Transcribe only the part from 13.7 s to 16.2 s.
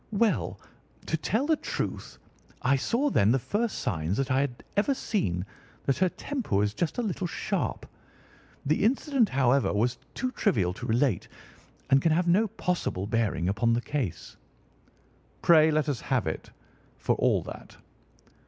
the case." "Pray let us